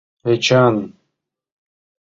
—Эчан! 0.33 0.75